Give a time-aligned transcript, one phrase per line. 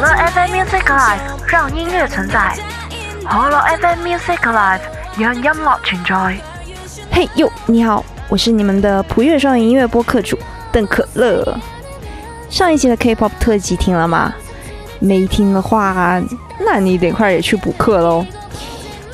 [0.00, 2.56] h e l l FM Music Live，让音乐存在。
[3.24, 4.78] h e l l FM Music Live，
[5.18, 5.52] 让音乐
[5.82, 6.38] 存在。
[7.10, 10.38] 嘿呦，你好，我是你们的普月双语音乐播客主
[10.70, 11.44] 邓可乐。
[12.48, 14.32] 上一期的 K-pop 特辑听了吗？
[15.00, 16.22] 没听的话，
[16.64, 18.24] 那你得快点也去补课喽，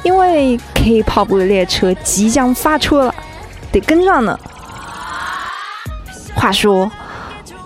[0.03, 3.15] 因为 K-pop 的列车即将发车了，
[3.73, 4.39] 得跟上呢。
[6.35, 6.93] 话说。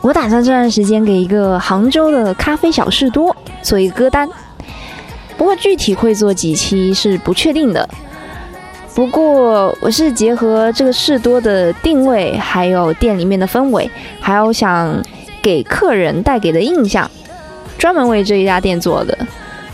[0.09, 4.27] 我打算这段时间给一个杭州的咖啡小事多做一个歌单，
[5.37, 7.87] 不过具体会做几期是不确定的。
[8.95, 14.99] 不过我是结合这个事多的定位，还有店里面的氛围，还有想
[15.43, 17.09] 给客人带给的印象，
[17.77, 19.16] 专门为这一家店做的，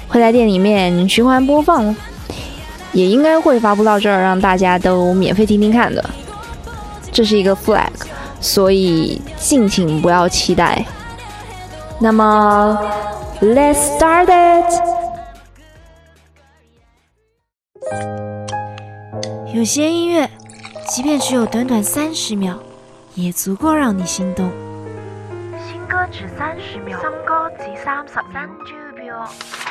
[0.08, 1.94] 会在店里面循环播放，
[2.92, 6.04] 也应该会发布到这儿，让大家都免费听听看的。
[7.12, 7.86] 这是一个 flag。
[8.44, 10.84] 所以，敬请不要期待。
[11.98, 12.78] 那么
[13.40, 14.70] ，Let's start it。
[19.54, 20.28] 有些音乐，
[20.86, 22.58] 即便只有短短三十秒，
[23.14, 24.46] 也足够让你心动。
[25.66, 26.98] 新歌只三十秒。
[27.00, 29.26] 新歌只三十秒。
[29.56, 29.63] 秒。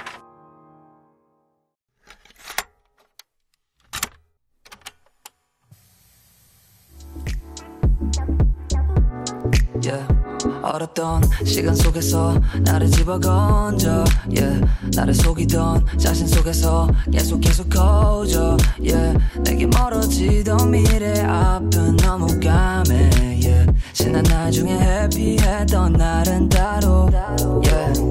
[9.81, 10.05] yeah.
[10.61, 14.03] 어렵던 시간 속에서 나를 집어건져
[14.35, 14.61] yeah.
[14.95, 19.17] 나를 속이던 자신 속에서 계속 계속 커져 yeah.
[19.43, 23.09] 내게 멀어지던 미래 앞은 너무 까매
[23.43, 23.71] yeah.
[23.93, 27.09] 지난 날 중에 해피했던 날은 따로
[27.65, 28.01] yeah.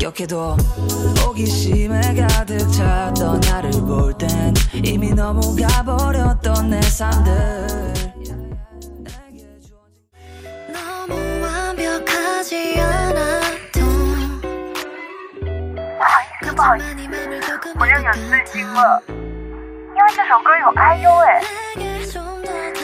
[0.00, 4.26] 격해도 호기심에 가득 찼던 나를 볼 땐
[4.84, 8.07] 이미 넘어가 버렸던 내 삶들
[12.48, 12.48] 不好意思，
[16.54, 16.84] 不好意思，
[17.78, 19.02] 我又有私心了。
[19.06, 21.42] 因为这首歌有哎呦哎，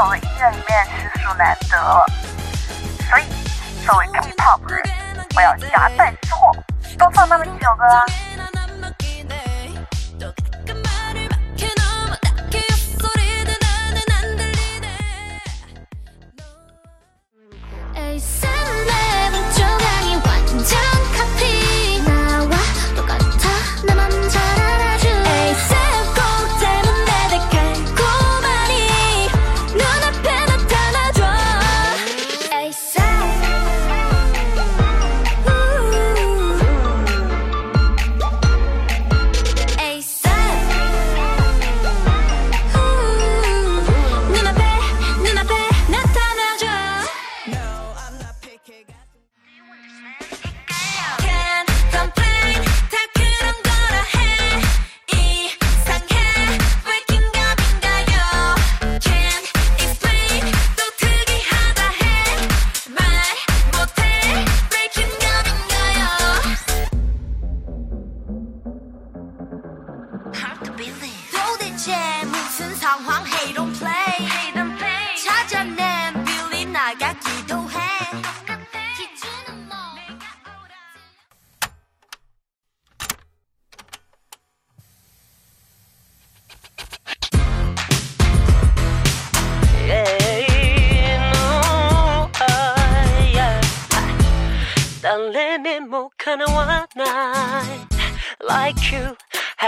[0.01, 2.05] 的音乐里面实属难得，
[3.09, 3.25] 所以
[3.85, 4.81] 作为 K-pop 人，
[5.35, 6.51] 我要夹带私货，
[6.97, 8.22] 多放那么几首歌。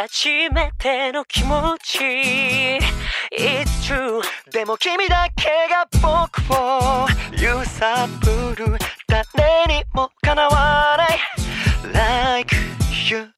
[0.08, 1.98] 初めての気持ち
[3.34, 4.22] It's true
[4.54, 7.08] でも君だけが僕を
[7.42, 11.20] 揺さぶる誰にもかなわない
[11.92, 12.56] Like
[13.10, 13.30] you、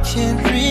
[0.05, 0.70] can't breathe.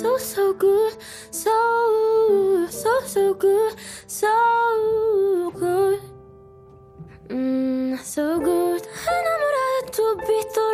[0.00, 0.92] so so good,
[1.30, 1.56] so
[2.70, 3.74] so so good,
[4.06, 4.30] so
[5.62, 6.00] good,
[7.36, 8.82] mm, so good.
[9.16, 10.69] Innamorare tu vito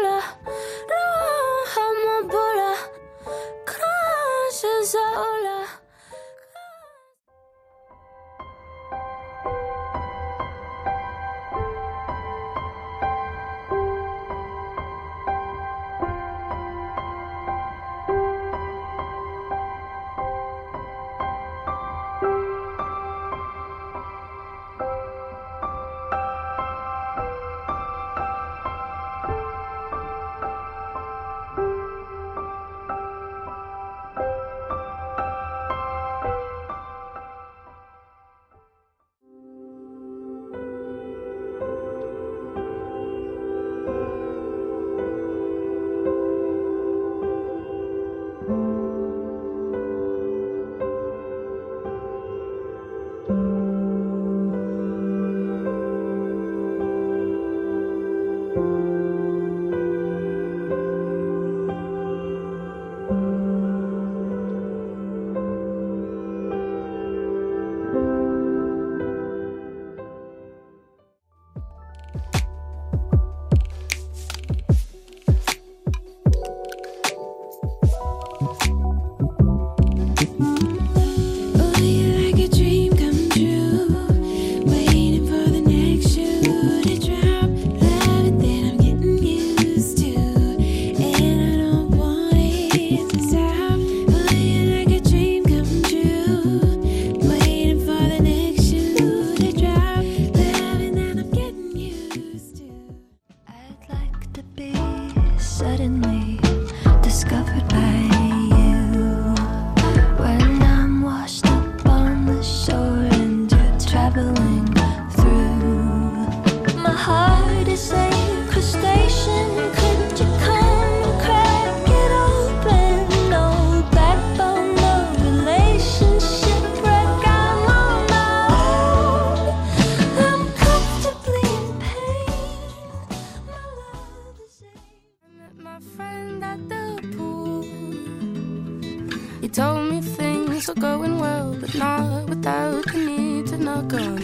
[139.56, 144.18] told me things were going well, but not without the need to knock on.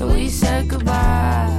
[0.00, 1.50] And we said goodbye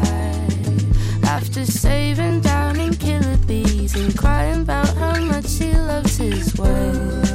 [1.25, 7.32] after saving down in killer bees and crying about how much he loves his wife.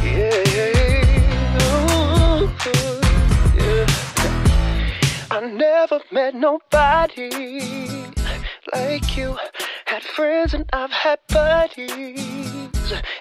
[0.04, 0.44] yeah.
[5.36, 7.30] I never met nobody
[8.72, 9.36] like you
[9.90, 12.22] had friends and I've had buddies.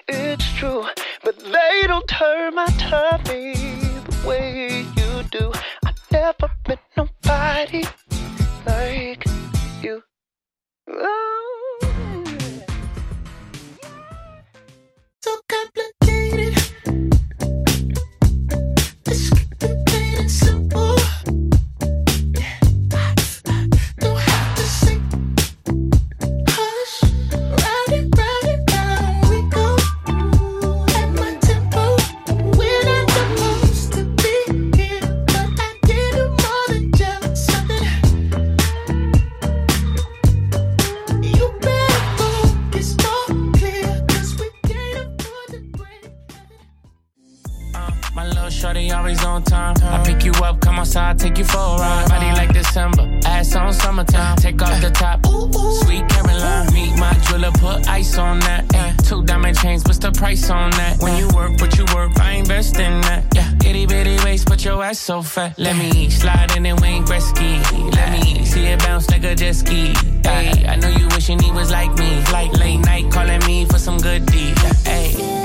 [0.06, 0.86] It's true,
[1.24, 5.52] but they don't turn my tummy the way you do.
[5.84, 7.82] I never met nobody
[8.68, 9.24] like
[9.82, 10.00] you.
[10.92, 11.76] Oh.
[15.22, 16.59] So complicated.
[49.10, 49.74] always on time.
[49.82, 52.08] I pick you up, come outside, take you for a ride.
[52.08, 54.36] Body like December, ass on summertime.
[54.36, 55.24] Take off the top,
[55.84, 56.72] sweet Caroline.
[56.72, 58.62] Meet my jeweler, put ice on that.
[59.04, 60.98] Two diamond chains, what's the price on that?
[61.02, 63.24] When you work, but you work, I invest in that.
[63.34, 65.58] Yeah, itty bitty waist, but your ass so fat.
[65.58, 67.60] Let me slide in and Wayne Gretzky.
[67.94, 69.92] Let me see it bounce like a jet ski.
[70.24, 70.66] Ay.
[70.68, 72.22] I know you wishing he was like me.
[72.32, 74.56] Like late night calling me for some good deed.
[74.84, 75.39] Yeah.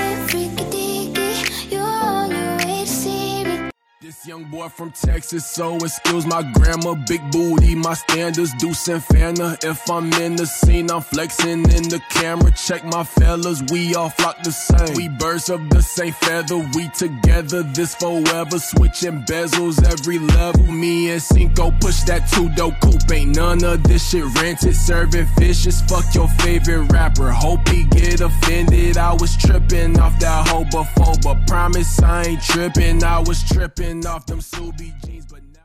[4.26, 6.94] young boy from Texas, so excuse my grandma.
[7.06, 9.62] Big booty, my standards, Deuce and Fanta.
[9.62, 12.50] If I'm in the scene, I'm flexing in the camera.
[12.52, 14.94] Check my fellas, we all flock the same.
[14.96, 18.58] We birds of the same feather, we together, this forever.
[18.58, 20.64] Switching bezels every level.
[20.72, 23.10] Me and Cinco push that two dough coupe.
[23.12, 24.74] Ain't none of this shit rented.
[24.74, 27.30] Serving fishes, fuck your favorite rapper.
[27.30, 28.96] Hope he get offended.
[28.96, 33.04] I was tripping off that hoe before, but promise I ain't tripping.
[33.04, 35.60] I was tripping off off them Subi jeans, but now.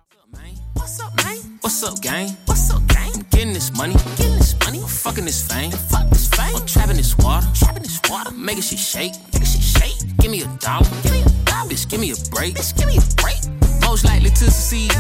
[0.74, 1.38] What's up, man?
[1.62, 2.30] What's up, gang?
[2.46, 3.12] What's up, gang?
[3.16, 4.80] I'm getting this money, I'm getting this money.
[4.80, 6.54] I'm fucking this fame, fuck this fame.
[6.58, 8.32] I'm trapping this water, trapping this water.
[8.32, 10.18] Making shit shake, making shit shake.
[10.18, 11.70] Give me a dollar, give me a dollar.
[11.72, 13.40] Bitch, give me a break, bitch, give me a break.
[13.88, 14.92] Most likely to succeed,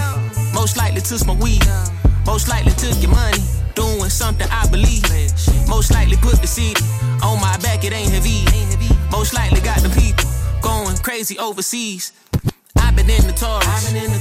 [0.53, 1.59] most likely to smoke weed,
[2.25, 3.43] most likely to get money.
[3.75, 5.03] Doing something I believe.
[5.67, 6.79] Most likely put the city
[7.21, 8.47] on my back, it ain't heavy.
[9.11, 10.23] Most likely got the people
[10.61, 12.13] going crazy overseas.
[12.93, 14.20] I've been in the Taurus.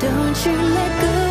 [0.00, 1.27] Don't you let go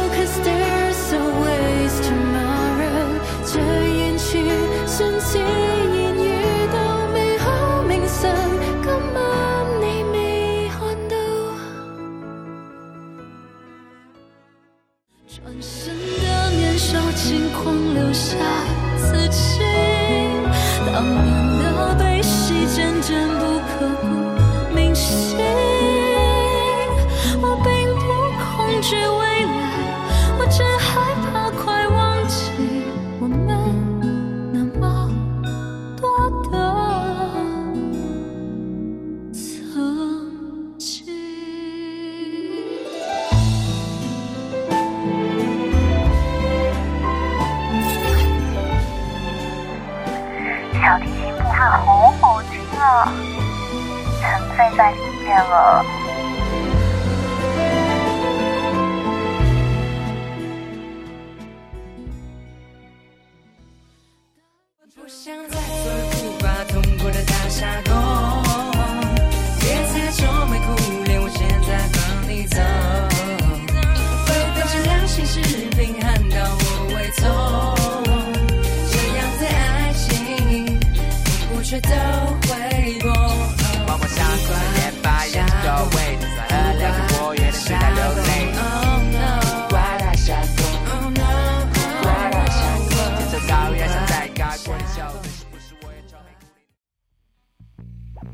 [55.44, 55.97] 个。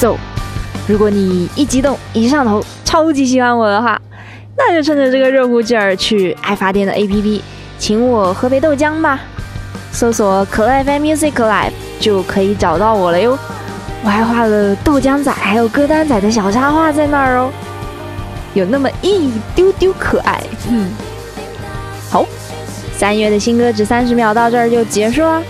[0.00, 0.16] 走，
[0.88, 4.00] 如果你一激动一上头超级喜欢我的话，
[4.56, 7.42] 那就趁着这个热乎劲儿去爱发电的 APP，
[7.78, 9.20] 请我喝杯豆浆吧。
[9.92, 13.38] 搜索可爱发电 Music Live 就可以找到我了哟。
[14.02, 17.50] 我还画了豆浆仔还有歌单仔的小插画在那儿哦，
[18.54, 20.42] 有那么一丢丢可爱。
[20.70, 20.88] 嗯，
[22.08, 22.24] 好，
[22.96, 25.42] 三月的新歌只三十秒到这儿就结束了，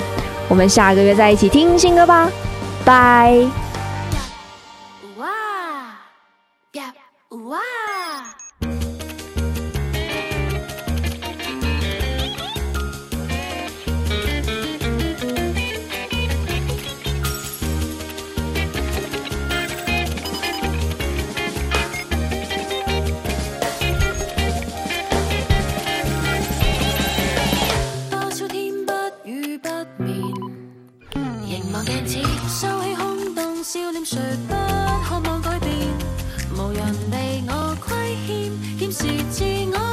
[0.49, 2.29] 我们下个月再一起听新歌吧，
[2.85, 3.39] 拜。
[34.51, 35.71] 不渴望改变，
[36.55, 39.45] 无人被我亏欠，欠持自
[39.79, 39.90] 我。